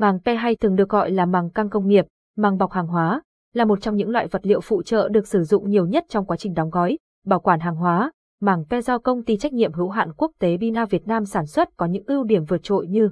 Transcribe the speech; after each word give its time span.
Màng 0.00 0.18
pe 0.24 0.34
hay 0.34 0.56
thường 0.56 0.76
được 0.76 0.88
gọi 0.88 1.10
là 1.10 1.26
màng 1.26 1.50
căng 1.50 1.70
công 1.70 1.88
nghiệp, 1.88 2.06
màng 2.36 2.58
bọc 2.58 2.72
hàng 2.72 2.86
hóa, 2.86 3.22
là 3.52 3.64
một 3.64 3.80
trong 3.80 3.96
những 3.96 4.10
loại 4.10 4.26
vật 4.26 4.46
liệu 4.46 4.60
phụ 4.60 4.82
trợ 4.82 5.08
được 5.08 5.28
sử 5.28 5.42
dụng 5.44 5.70
nhiều 5.70 5.86
nhất 5.86 6.04
trong 6.08 6.26
quá 6.26 6.36
trình 6.36 6.54
đóng 6.54 6.70
gói, 6.70 6.98
bảo 7.26 7.40
quản 7.40 7.60
hàng 7.60 7.76
hóa. 7.76 8.12
Màng 8.40 8.64
pe 8.70 8.80
do 8.80 8.98
công 8.98 9.24
ty 9.24 9.36
trách 9.36 9.52
nhiệm 9.52 9.72
hữu 9.72 9.88
hạn 9.88 10.12
quốc 10.16 10.32
tế 10.38 10.56
Bina 10.56 10.84
Việt 10.84 11.06
Nam 11.06 11.24
sản 11.24 11.46
xuất 11.46 11.76
có 11.76 11.86
những 11.86 12.04
ưu 12.06 12.24
điểm 12.24 12.44
vượt 12.44 12.62
trội 12.62 12.86
như 12.86 13.10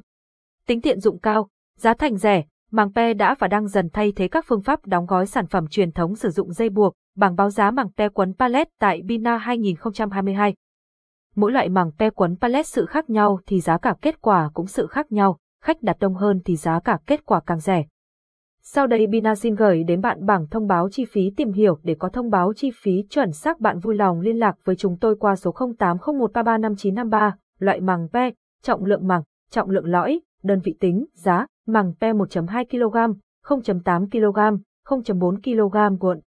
tính 0.67 0.81
tiện 0.81 1.01
dụng 1.01 1.19
cao, 1.19 1.49
giá 1.79 1.95
thành 1.95 2.17
rẻ, 2.17 2.45
màng 2.71 2.93
pe 2.93 3.15
đã 3.15 3.35
và 3.39 3.49
đang 3.49 3.69
dần 3.69 3.89
thay 3.93 4.13
thế 4.17 4.29
các 4.29 4.45
phương 4.49 4.63
pháp 4.63 4.87
đóng 4.87 5.07
gói 5.07 5.27
sản 5.27 5.47
phẩm 5.47 5.67
truyền 5.67 5.93
thống 5.93 6.15
sử 6.15 6.31
dụng 6.31 6.53
dây 6.53 6.69
buộc, 6.69 6.93
bảng 7.17 7.37
báo 7.37 7.51
giá 7.51 7.71
màng 7.71 7.91
pe 7.97 8.09
quấn 8.09 8.35
pallet 8.39 8.69
tại 8.81 9.03
Bina 9.05 9.37
2022. 9.37 10.55
Mỗi 11.37 11.53
loại 11.53 11.69
màng 11.69 11.91
pe 11.99 12.11
quấn 12.11 12.37
pallet 12.41 12.67
sự 12.67 12.87
khác 12.87 13.11
nhau 13.11 13.41
thì 13.47 13.61
giá 13.61 13.79
cả 13.79 13.95
kết 14.03 14.21
quả 14.21 14.51
cũng 14.55 14.67
sự 14.67 14.87
khác 14.87 15.13
nhau, 15.13 15.39
khách 15.69 15.83
đặt 15.83 15.97
đông 16.01 16.15
hơn 16.15 16.41
thì 16.45 16.57
giá 16.57 16.81
cả 16.81 16.99
kết 17.07 17.27
quả 17.27 17.41
càng 17.47 17.61
rẻ. 17.61 17.85
Sau 18.63 18.87
đây 18.87 19.07
Bina 19.07 19.35
xin 19.35 19.55
gửi 19.55 19.85
đến 19.85 20.01
bạn 20.01 20.27
bảng 20.27 20.47
thông 20.47 20.67
báo 20.67 20.89
chi 20.91 21.05
phí 21.05 21.31
tìm 21.37 21.53
hiểu 21.53 21.79
để 21.83 21.95
có 21.99 22.09
thông 22.09 22.31
báo 22.31 22.53
chi 22.57 22.71
phí 22.83 23.05
chuẩn 23.11 23.33
xác 23.33 23.61
bạn 23.61 23.79
vui 23.79 23.95
lòng 23.95 24.21
liên 24.21 24.37
lạc 24.37 24.55
với 24.65 24.77
chúng 24.77 24.97
tôi 24.99 25.17
qua 25.17 25.37
số 25.37 25.53
0801335953, 25.53 27.33
loại 27.59 27.81
màng 27.81 28.09
pe, 28.13 28.31
trọng 28.63 28.85
lượng 28.85 29.07
màng, 29.07 29.23
trọng 29.51 29.71
lượng 29.71 29.87
lõi, 29.87 30.21
đơn 30.43 30.61
vị 30.65 30.75
tính, 30.81 31.05
giá, 31.15 31.47
màng 31.67 31.93
pe 32.01 32.13
1.2 32.13 32.65
kg, 32.65 33.15
0.8 33.45 34.09
kg, 34.11 34.63
0.4 34.87 35.37
kg 35.43 35.99
cuộn. 35.99 36.21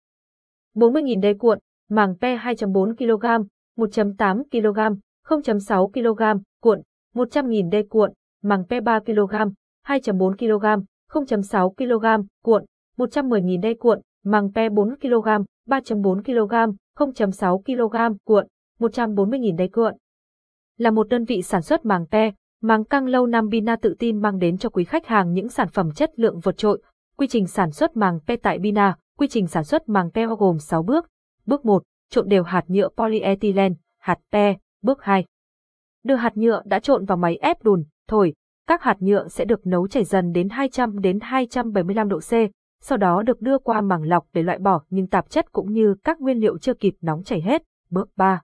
40.000 0.75 1.19
đê 1.19 1.33
cuộn, 1.33 1.59
màng 1.89 2.15
pe 2.21 2.37
2.4 2.37 2.95
kg, 2.95 3.45
1.8 3.77 4.43
kg, 4.51 4.99
0.6 5.27 5.87
kg, 5.87 6.41
cuộn, 6.61 6.81
100.000 7.15 7.69
đê 7.69 7.83
cuộn, 7.83 8.13
màng 8.43 8.63
pe 8.69 8.81
3 8.81 8.99
kg, 8.99 9.35
2.4 9.87 10.35
kg, 10.35 10.83
0.6 11.11 11.69
kg, 11.69 12.25
cuộn, 12.43 12.65
110.000 12.97 13.61
đê 13.61 13.73
cuộn, 13.73 14.01
màng 14.23 14.53
pe 14.53 14.69
4 14.69 14.95
kg, 14.99 15.27
3.4 15.67 16.23
kg, 16.23 16.75
0.6 16.97 17.61
kg, 17.61 18.17
cuộn, 18.23 18.47
140.000 18.79 19.55
đê 19.55 19.67
cuộn. 19.67 19.93
Là 20.77 20.91
một 20.91 21.07
đơn 21.09 21.23
vị 21.23 21.41
sản 21.41 21.61
xuất 21.61 21.85
màng 21.85 22.05
pe, 22.11 22.31
màng 22.61 22.83
căng 22.83 23.05
lâu 23.05 23.27
năm 23.27 23.47
Bina 23.47 23.75
tự 23.75 23.95
tin 23.99 24.21
mang 24.21 24.39
đến 24.39 24.57
cho 24.57 24.69
quý 24.69 24.83
khách 24.83 25.05
hàng 25.05 25.33
những 25.33 25.49
sản 25.49 25.67
phẩm 25.67 25.91
chất 25.91 26.11
lượng 26.15 26.39
vượt 26.39 26.57
trội. 26.57 26.81
Quy 27.17 27.27
trình 27.27 27.47
sản 27.47 27.71
xuất 27.71 27.97
màng 27.97 28.19
pe 28.27 28.35
tại 28.35 28.59
Bina, 28.59 28.95
quy 29.17 29.27
trình 29.27 29.47
sản 29.47 29.63
xuất 29.63 29.89
màng 29.89 30.11
pe 30.11 30.27
bao 30.27 30.35
gồm 30.35 30.59
6 30.59 30.83
bước. 30.83 31.07
Bước 31.45 31.65
1, 31.65 31.83
trộn 32.09 32.29
đều 32.29 32.43
hạt 32.43 32.63
nhựa 32.67 32.89
polyethylene, 32.97 33.75
hạt 33.99 34.19
pe. 34.31 34.55
Bước 34.81 35.01
2, 35.01 35.25
đưa 36.03 36.15
hạt 36.15 36.37
nhựa 36.37 36.61
đã 36.65 36.79
trộn 36.79 37.05
vào 37.05 37.17
máy 37.17 37.35
ép 37.35 37.63
đùn, 37.63 37.83
thổi, 38.09 38.33
các 38.67 38.83
hạt 38.83 38.97
nhựa 38.99 39.27
sẽ 39.27 39.45
được 39.45 39.67
nấu 39.67 39.87
chảy 39.87 40.03
dần 40.03 40.31
đến 40.31 40.49
200 40.49 40.99
đến 40.99 41.19
275 41.21 42.09
độ 42.09 42.19
C, 42.19 42.31
sau 42.81 42.97
đó 42.97 43.23
được 43.23 43.41
đưa 43.41 43.57
qua 43.57 43.81
màng 43.81 44.03
lọc 44.03 44.25
để 44.33 44.43
loại 44.43 44.59
bỏ 44.59 44.81
những 44.89 45.07
tạp 45.07 45.29
chất 45.29 45.51
cũng 45.51 45.73
như 45.73 45.95
các 46.03 46.21
nguyên 46.21 46.37
liệu 46.37 46.57
chưa 46.57 46.73
kịp 46.73 46.93
nóng 47.01 47.23
chảy 47.23 47.41
hết. 47.41 47.63
Bước 47.89 48.09
3. 48.15 48.41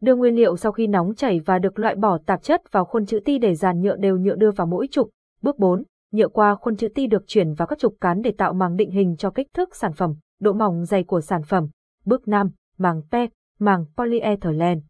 Đưa 0.00 0.14
nguyên 0.14 0.34
liệu 0.34 0.56
sau 0.56 0.72
khi 0.72 0.86
nóng 0.86 1.14
chảy 1.14 1.40
và 1.40 1.58
được 1.58 1.78
loại 1.78 1.94
bỏ 1.96 2.18
tạp 2.26 2.42
chất 2.42 2.72
vào 2.72 2.84
khuôn 2.84 3.06
chữ 3.06 3.20
ti 3.24 3.38
để 3.38 3.54
dàn 3.54 3.80
nhựa 3.80 3.96
đều 3.96 4.18
nhựa 4.18 4.34
đưa 4.34 4.50
vào 4.50 4.66
mỗi 4.66 4.86
trục. 4.90 5.10
Bước 5.42 5.58
4. 5.58 5.82
Nhựa 6.12 6.28
qua 6.28 6.54
khuôn 6.54 6.76
chữ 6.76 6.88
ti 6.94 7.06
được 7.06 7.22
chuyển 7.26 7.54
vào 7.54 7.68
các 7.68 7.78
trục 7.78 7.94
cán 8.00 8.22
để 8.22 8.32
tạo 8.38 8.52
màng 8.52 8.76
định 8.76 8.90
hình 8.90 9.16
cho 9.16 9.30
kích 9.30 9.46
thước 9.54 9.76
sản 9.76 9.92
phẩm, 9.92 10.14
độ 10.40 10.52
mỏng 10.52 10.84
dày 10.84 11.04
của 11.04 11.20
sản 11.20 11.42
phẩm. 11.42 11.68
Bước 12.04 12.28
5. 12.28 12.50
Màng 12.78 13.02
pe, 13.10 13.26
màng 13.58 13.84
polyethylene. 13.96 14.80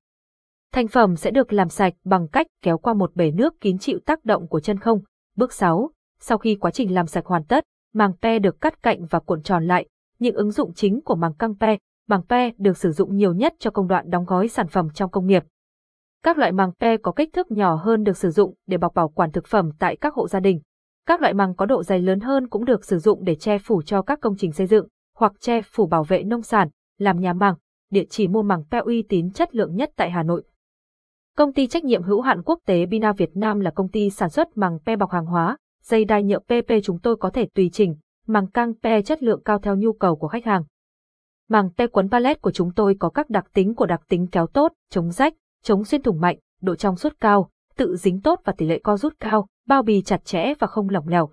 Thành 0.74 0.88
phẩm 0.88 1.16
sẽ 1.16 1.30
được 1.30 1.52
làm 1.52 1.68
sạch 1.68 1.94
bằng 2.04 2.28
cách 2.28 2.46
kéo 2.62 2.78
qua 2.78 2.94
một 2.94 3.16
bể 3.16 3.30
nước 3.30 3.60
kín 3.60 3.78
chịu 3.78 3.98
tác 4.06 4.24
động 4.24 4.48
của 4.48 4.60
chân 4.60 4.78
không. 4.78 5.00
Bước 5.36 5.52
6. 5.52 5.90
Sau 6.20 6.38
khi 6.38 6.54
quá 6.54 6.70
trình 6.70 6.94
làm 6.94 7.06
sạch 7.06 7.26
hoàn 7.26 7.44
tất, 7.44 7.64
màng 7.94 8.12
pe 8.22 8.38
được 8.38 8.60
cắt 8.60 8.82
cạnh 8.82 9.06
và 9.06 9.20
cuộn 9.20 9.42
tròn 9.42 9.64
lại. 9.64 9.88
Những 10.18 10.34
ứng 10.34 10.50
dụng 10.50 10.74
chính 10.74 11.00
của 11.00 11.14
màng 11.14 11.34
căng 11.34 11.54
pe, 11.60 11.76
màng 12.08 12.22
pe 12.28 12.50
được 12.58 12.76
sử 12.76 12.92
dụng 12.92 13.16
nhiều 13.16 13.34
nhất 13.34 13.54
cho 13.58 13.70
công 13.70 13.88
đoạn 13.88 14.10
đóng 14.10 14.24
gói 14.24 14.48
sản 14.48 14.68
phẩm 14.68 14.88
trong 14.94 15.10
công 15.10 15.26
nghiệp. 15.26 15.44
Các 16.22 16.38
loại 16.38 16.52
màng 16.52 16.72
pe 16.80 16.96
có 16.96 17.12
kích 17.12 17.32
thước 17.32 17.50
nhỏ 17.50 17.74
hơn 17.74 18.04
được 18.04 18.16
sử 18.16 18.30
dụng 18.30 18.54
để 18.66 18.78
bọc 18.78 18.94
bảo 18.94 19.08
quản 19.08 19.30
thực 19.30 19.46
phẩm 19.46 19.70
tại 19.78 19.96
các 19.96 20.14
hộ 20.14 20.28
gia 20.28 20.40
đình. 20.40 20.60
Các 21.06 21.20
loại 21.20 21.34
màng 21.34 21.54
có 21.54 21.66
độ 21.66 21.82
dày 21.82 22.00
lớn 22.00 22.20
hơn 22.20 22.48
cũng 22.48 22.64
được 22.64 22.84
sử 22.84 22.98
dụng 22.98 23.24
để 23.24 23.34
che 23.34 23.58
phủ 23.58 23.82
cho 23.82 24.02
các 24.02 24.20
công 24.20 24.36
trình 24.38 24.52
xây 24.52 24.66
dựng, 24.66 24.86
hoặc 25.16 25.32
che 25.40 25.62
phủ 25.62 25.86
bảo 25.86 26.04
vệ 26.04 26.22
nông 26.22 26.42
sản, 26.42 26.68
làm 26.98 27.20
nhà 27.20 27.32
màng. 27.32 27.54
Địa 27.90 28.04
chỉ 28.10 28.28
mua 28.28 28.42
màng 28.42 28.64
pe 28.70 28.78
uy 28.78 29.02
tín 29.02 29.30
chất 29.30 29.54
lượng 29.54 29.76
nhất 29.76 29.90
tại 29.96 30.10
Hà 30.10 30.22
Nội. 30.22 30.42
Công 31.40 31.52
ty 31.52 31.66
trách 31.66 31.84
nhiệm 31.84 32.02
hữu 32.02 32.20
hạn 32.20 32.42
quốc 32.42 32.58
tế 32.66 32.86
Bina 32.86 33.12
Việt 33.12 33.36
Nam 33.36 33.60
là 33.60 33.70
công 33.70 33.88
ty 33.88 34.10
sản 34.10 34.30
xuất 34.30 34.56
màng 34.56 34.78
pe 34.86 34.96
bọc 34.96 35.10
hàng 35.10 35.26
hóa, 35.26 35.56
dây 35.82 36.04
đai 36.04 36.22
nhựa 36.22 36.38
PP 36.38 36.72
chúng 36.82 36.98
tôi 36.98 37.16
có 37.16 37.30
thể 37.30 37.48
tùy 37.54 37.70
chỉnh, 37.72 37.96
màng 38.26 38.46
căng 38.46 38.74
pe 38.82 39.02
chất 39.02 39.22
lượng 39.22 39.42
cao 39.44 39.58
theo 39.58 39.76
nhu 39.76 39.92
cầu 39.92 40.16
của 40.16 40.28
khách 40.28 40.44
hàng. 40.44 40.64
Màng 41.48 41.70
pe 41.76 41.86
quấn 41.86 42.10
pallet 42.10 42.40
của 42.40 42.50
chúng 42.50 42.72
tôi 42.74 42.96
có 42.98 43.08
các 43.08 43.30
đặc 43.30 43.46
tính 43.52 43.74
của 43.74 43.86
đặc 43.86 44.00
tính 44.08 44.26
kéo 44.32 44.46
tốt, 44.46 44.72
chống 44.90 45.10
rách, 45.10 45.34
chống 45.62 45.84
xuyên 45.84 46.02
thủng 46.02 46.20
mạnh, 46.20 46.38
độ 46.62 46.74
trong 46.74 46.96
suốt 46.96 47.12
cao, 47.20 47.50
tự 47.76 47.96
dính 47.96 48.20
tốt 48.20 48.40
và 48.44 48.52
tỷ 48.56 48.66
lệ 48.66 48.80
co 48.82 48.96
rút 48.96 49.14
cao, 49.20 49.46
bao 49.66 49.82
bì 49.82 50.02
chặt 50.02 50.24
chẽ 50.24 50.54
và 50.58 50.66
không 50.66 50.88
lỏng 50.88 51.08
lẻo. 51.08 51.30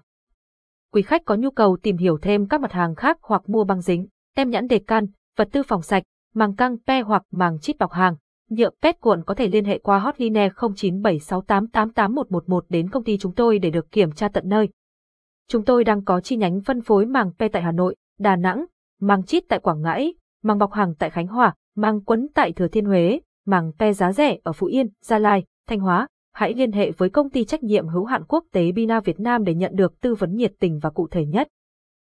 Quý 0.94 1.02
khách 1.02 1.26
có 1.26 1.36
nhu 1.36 1.52
cầu 1.52 1.78
tìm 1.84 1.98
hiểu 1.98 2.18
thêm 2.22 2.48
các 2.48 2.62
mặt 2.62 2.72
hàng 2.72 2.96
khác 2.96 3.18
hoặc 3.22 3.50
mua 3.50 3.64
băng 3.64 3.82
dính, 3.82 4.08
tem 4.36 4.50
nhãn 4.50 4.68
đề 4.68 4.80
can, 4.80 5.08
vật 5.38 5.50
tư 5.52 5.64
phòng 5.64 5.82
sạch, 5.82 6.04
màng 6.34 6.56
căng 6.56 6.78
pe 6.88 7.02
hoặc 7.02 7.24
màng 7.32 7.60
chít 7.60 7.78
bọc 7.78 7.92
hàng, 7.92 8.16
nhựa 8.50 8.70
pet 8.82 9.00
cuộn 9.00 9.24
có 9.24 9.34
thể 9.34 9.48
liên 9.48 9.66
hệ 9.66 9.78
qua 9.78 10.00
hotline 10.00 10.50
0976888111 10.50 12.60
đến 12.70 12.90
công 12.90 13.04
ty 13.04 13.18
chúng 13.18 13.34
tôi 13.34 13.60
để 13.60 13.70
được 13.70 13.92
kiểm 13.92 14.12
tra 14.12 14.30
tận 14.30 14.44
nơi. 14.48 14.70
Chúng 15.50 15.66
tôi 15.66 15.84
đang 15.84 16.04
có 16.04 16.22
chi 16.22 16.36
nhánh 16.36 16.62
phân 16.62 16.82
phối 16.82 17.06
màng 17.06 17.32
pe 17.40 17.48
tại 17.48 17.62
Hà 17.62 17.72
Nội, 17.72 17.96
Đà 18.20 18.36
Nẵng, 18.36 18.66
màng 19.02 19.24
chít 19.24 19.44
tại 19.50 19.60
Quảng 19.60 19.82
Ngãi, 19.82 20.14
màng 20.44 20.58
bọc 20.58 20.74
hàng 20.74 20.94
tại 21.00 21.10
Khánh 21.10 21.28
Hòa, 21.28 21.54
màng 21.76 22.02
quấn 22.02 22.28
tại 22.36 22.52
Thừa 22.52 22.68
Thiên 22.68 22.86
Huế, 22.86 23.20
màng 23.46 23.72
pe 23.80 23.94
giá 23.94 24.14
rẻ 24.14 24.38
ở 24.44 24.52
Phú 24.52 24.68
Yên, 24.68 24.88
Gia 25.02 25.20
Lai, 25.20 25.44
Thanh 25.68 25.80
Hóa. 25.80 26.08
Hãy 26.34 26.54
liên 26.54 26.72
hệ 26.72 26.92
với 26.92 27.10
công 27.10 27.30
ty 27.30 27.46
trách 27.46 27.64
nhiệm 27.64 27.88
hữu 27.88 28.06
hạn 28.06 28.24
quốc 28.28 28.44
tế 28.52 28.72
Bina 28.72 29.00
Việt 29.00 29.20
Nam 29.20 29.44
để 29.44 29.54
nhận 29.54 29.76
được 29.76 30.02
tư 30.02 30.16
vấn 30.16 30.36
nhiệt 30.36 30.54
tình 30.60 30.80
và 30.80 30.90
cụ 30.90 31.08
thể 31.12 31.26
nhất. 31.26 31.48